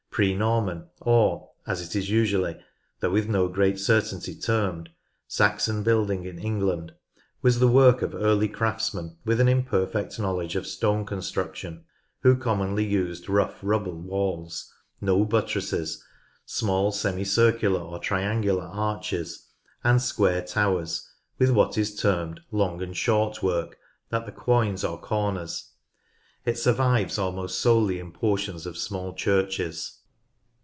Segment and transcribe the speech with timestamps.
[0.13, 2.59] Pre Norman or, as it is usually,
[2.99, 4.89] though with no great certainty termed,
[5.25, 6.91] Saxon building in England,
[7.41, 11.85] was the work of early craftsmen with an imperfect knowledge of stone construction,
[12.23, 14.69] who commonly used rough rubble walls,
[14.99, 16.03] no buttresses,
[16.45, 19.47] small semi circular or triangular arches,
[19.81, 21.07] and square towers
[21.39, 23.77] with what is termed "long and short work"
[24.11, 25.71] at the quoins or corners.
[26.43, 29.99] It survives almost solely in portions of small churches.